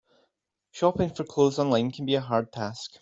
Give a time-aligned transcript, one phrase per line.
[0.71, 2.97] Shopping for clothes online can be a hard task.